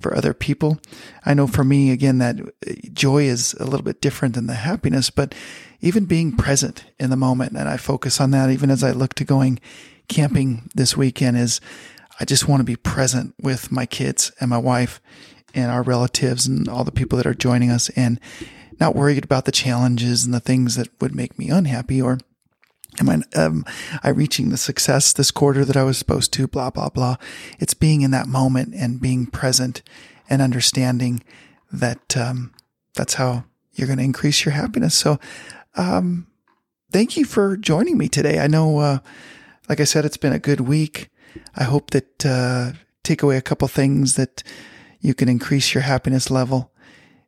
for 0.00 0.12
other 0.12 0.34
people. 0.34 0.80
I 1.24 1.32
know 1.32 1.46
for 1.46 1.62
me, 1.62 1.92
again, 1.92 2.18
that 2.18 2.40
uh, 2.40 2.72
joy 2.92 3.22
is 3.22 3.54
a 3.60 3.64
little 3.64 3.84
bit 3.84 4.00
different 4.00 4.34
than 4.34 4.48
the 4.48 4.54
happiness, 4.54 5.10
but 5.10 5.32
even 5.80 6.06
being 6.06 6.36
present 6.36 6.84
in 6.98 7.10
the 7.10 7.16
moment. 7.16 7.52
And 7.52 7.68
I 7.68 7.76
focus 7.76 8.20
on 8.20 8.32
that 8.32 8.50
even 8.50 8.68
as 8.68 8.82
I 8.82 8.90
look 8.90 9.14
to 9.14 9.24
going 9.24 9.60
camping 10.08 10.68
this 10.74 10.96
weekend 10.96 11.36
is 11.36 11.60
I 12.18 12.24
just 12.24 12.48
want 12.48 12.58
to 12.58 12.64
be 12.64 12.74
present 12.74 13.32
with 13.40 13.70
my 13.70 13.86
kids 13.86 14.32
and 14.40 14.50
my 14.50 14.58
wife 14.58 15.00
and 15.54 15.70
our 15.70 15.84
relatives 15.84 16.48
and 16.48 16.68
all 16.68 16.82
the 16.82 16.90
people 16.90 17.16
that 17.18 17.26
are 17.28 17.34
joining 17.34 17.70
us 17.70 17.90
and 17.90 18.18
not 18.80 18.96
worried 18.96 19.22
about 19.22 19.44
the 19.44 19.52
challenges 19.52 20.24
and 20.24 20.34
the 20.34 20.40
things 20.40 20.74
that 20.74 20.88
would 21.00 21.14
make 21.14 21.38
me 21.38 21.48
unhappy 21.48 22.02
or 22.02 22.18
Am 22.98 23.08
I, 23.08 23.20
um, 23.38 23.64
I 24.02 24.08
reaching 24.08 24.48
the 24.48 24.56
success 24.56 25.12
this 25.12 25.30
quarter 25.30 25.64
that 25.64 25.76
I 25.76 25.82
was 25.82 25.98
supposed 25.98 26.32
to? 26.34 26.46
Blah, 26.46 26.70
blah, 26.70 26.88
blah. 26.88 27.16
It's 27.58 27.74
being 27.74 28.02
in 28.02 28.10
that 28.12 28.26
moment 28.26 28.74
and 28.74 29.00
being 29.00 29.26
present 29.26 29.82
and 30.28 30.40
understanding 30.40 31.22
that, 31.72 32.16
um, 32.16 32.52
that's 32.94 33.14
how 33.14 33.44
you're 33.74 33.86
going 33.86 33.98
to 33.98 34.04
increase 34.04 34.44
your 34.44 34.54
happiness. 34.54 34.94
So, 34.94 35.18
um, 35.74 36.26
thank 36.90 37.16
you 37.16 37.24
for 37.24 37.56
joining 37.56 37.98
me 37.98 38.08
today. 38.08 38.38
I 38.38 38.46
know, 38.46 38.78
uh, 38.78 38.98
like 39.68 39.80
I 39.80 39.84
said, 39.84 40.04
it's 40.04 40.16
been 40.16 40.32
a 40.32 40.38
good 40.38 40.60
week. 40.60 41.10
I 41.54 41.64
hope 41.64 41.90
that, 41.90 42.24
uh, 42.24 42.72
take 43.02 43.22
away 43.22 43.36
a 43.36 43.42
couple 43.42 43.68
things 43.68 44.14
that 44.16 44.42
you 45.00 45.14
can 45.14 45.28
increase 45.28 45.74
your 45.74 45.82
happiness 45.82 46.30
level. 46.30 46.72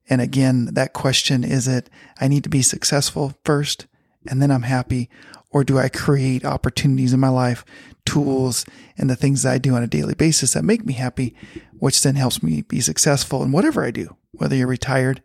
And 0.09 0.21
again, 0.21 0.71
that 0.73 0.95
question 0.95 1.45
is 1.45 1.69
it, 1.69 1.91
I 2.21 2.29
need 2.29 2.43
to 2.45 2.49
be 2.49 2.63
successful 2.63 3.35
first 3.45 3.87
and 4.29 4.41
then 4.41 4.51
I'm 4.51 4.63
happy? 4.63 5.09
Or 5.51 5.65
do 5.65 5.79
I 5.79 5.89
create 5.89 6.45
opportunities 6.45 7.13
in 7.13 7.21
my 7.21 7.31
life, 7.31 7.65
tools, 8.05 8.67
and 8.99 9.09
the 9.09 9.17
things 9.17 9.43
that 9.43 9.53
I 9.55 9.59
do 9.59 9.75
on 9.75 9.83
a 9.83 9.87
daily 9.87 10.15
basis 10.15 10.53
that 10.53 10.63
make 10.63 10.85
me 10.85 10.93
happy, 10.93 11.35
which 11.79 12.03
then 12.03 12.17
helps 12.17 12.43
me 12.43 12.63
be 12.63 12.81
successful 12.81 13.43
in 13.43 13.51
whatever 13.51 13.85
I 13.85 13.91
do, 13.91 14.17
whether 14.33 14.55
you're 14.55 14.67
retired 14.67 15.23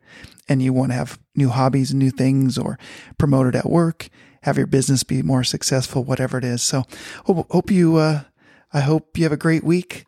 and 0.48 0.62
you 0.62 0.74
want 0.74 0.92
to 0.92 0.96
have 0.96 1.20
new 1.36 1.50
hobbies 1.50 1.92
and 1.92 2.00
new 2.00 2.12
things 2.12 2.58
or 2.58 2.80
promoted 3.18 3.56
at 3.56 3.70
work, 3.70 4.10
have 4.44 4.58
your 4.58 4.68
business 4.68 5.04
be 5.04 5.22
more 5.22 5.44
successful, 5.44 6.04
whatever 6.04 6.38
it 6.38 6.46
is. 6.46 6.62
So 6.62 6.84
hope, 7.26 7.72
you, 7.72 7.98
uh, 7.98 8.24
I 8.74 8.82
hope 8.82 9.18
you 9.18 9.24
have 9.24 9.32
a 9.32 9.38
great 9.38 9.64
week. 9.64 10.06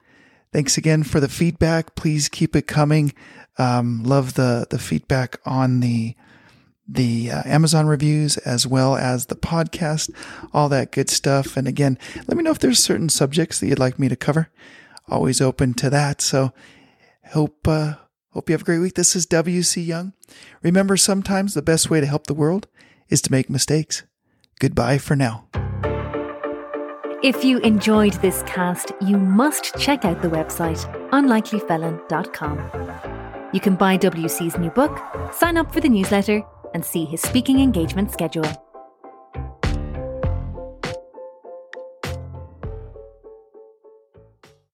Thanks 0.52 0.78
again 0.78 1.04
for 1.04 1.20
the 1.20 1.30
feedback. 1.30 1.96
Please 1.96 2.30
keep 2.30 2.56
it 2.56 2.68
coming. 2.68 3.14
Um, 3.58 4.04
love 4.04 4.36
the, 4.36 4.68
the 4.70 4.80
feedback 4.80 5.40
on 5.46 5.82
the, 5.82 6.16
the 6.88 7.32
uh, 7.32 7.42
Amazon 7.46 7.88
reviews 7.88 8.38
as 8.38 8.68
well 8.68 8.96
as 8.96 9.26
the 9.26 9.36
podcast, 9.36 10.12
all 10.54 10.70
that 10.70 10.92
good 10.92 11.10
stuff. 11.10 11.58
And 11.58 11.68
again, 11.68 11.98
let 12.28 12.38
me 12.38 12.44
know 12.44 12.52
if 12.52 12.60
there's 12.60 12.84
certain 12.84 13.10
subjects 13.10 13.60
that 13.60 13.68
you'd 13.68 13.80
like 13.80 14.00
me 14.00 14.08
to 14.10 14.16
cover. 14.16 14.50
Always 15.08 15.42
open 15.42 15.74
to 15.76 15.90
that. 15.90 16.22
So 16.22 16.54
hope, 17.32 17.68
uh, 17.68 17.96
hope 18.32 18.50
you 18.50 18.54
have 18.54 18.62
a 18.62 18.66
great 18.66 18.80
week. 18.80 18.96
This 18.96 19.16
is 19.16 19.26
W.C. 19.28 19.82
Young. 19.82 20.14
Remember, 20.62 20.98
sometimes 20.98 21.54
the 21.54 21.62
best 21.62 21.90
way 21.90 22.00
to 22.00 22.08
help 22.08 22.28
the 22.28 22.34
world 22.34 22.68
is 23.10 23.22
to 23.24 23.32
make 23.32 23.50
mistakes. 23.50 24.04
Goodbye 24.60 24.98
for 24.98 25.16
now. 25.16 25.48
If 27.24 27.44
you 27.44 27.60
enjoyed 27.60 28.14
this 28.16 28.44
cast, 28.46 28.92
you 29.02 29.18
must 29.18 29.76
check 29.80 30.06
out 30.06 30.22
the 30.22 30.28
website 30.28 30.86
unlikelyfelon.com. 31.10 32.58
You 33.54 33.60
can 33.60 33.76
buy 33.76 33.98
WC's 33.98 34.58
new 34.58 34.70
book, 34.70 35.02
sign 35.34 35.58
up 35.58 35.74
for 35.74 35.80
the 35.80 35.90
newsletter, 35.90 36.44
and 36.76 36.86
see 36.86 37.06
his 37.06 37.22
speaking 37.22 37.62
engagement 37.62 38.12
schedule. 38.12 38.65